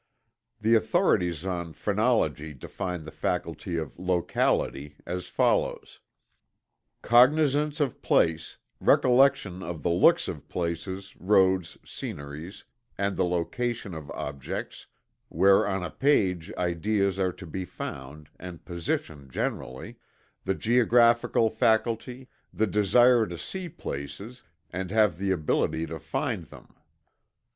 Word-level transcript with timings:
The 0.59 0.73
authorities 0.73 1.45
on 1.45 1.73
phrenology 1.73 2.55
define 2.55 3.03
the 3.03 3.11
faculty 3.11 3.77
of 3.77 3.99
"locality" 3.99 4.95
as 5.05 5.27
follows: 5.27 5.99
"Cognizance 7.03 7.79
of 7.79 8.01
place; 8.01 8.57
recollection 8.79 9.61
of 9.61 9.83
the 9.83 9.91
looks 9.91 10.27
of 10.27 10.49
places, 10.49 11.15
roads, 11.17 11.77
scenery, 11.85 12.51
and 12.97 13.15
the 13.15 13.25
location 13.25 13.93
of 13.93 14.09
objects; 14.09 14.87
where 15.29 15.67
on 15.67 15.83
a 15.83 15.91
page 15.91 16.51
ideas 16.57 17.19
are 17.19 17.33
to 17.33 17.45
be 17.45 17.63
found, 17.63 18.27
and 18.39 18.65
position 18.65 19.29
generally; 19.29 19.97
the 20.45 20.55
geographical 20.55 21.51
faculty; 21.51 22.27
the 22.51 22.65
desire 22.65 23.27
to 23.27 23.37
see 23.37 23.69
places, 23.69 24.41
and 24.71 24.89
have 24.89 25.19
the 25.19 25.29
ability 25.29 25.85
to 25.85 25.99
find 25.99 26.45
them." 26.45 26.73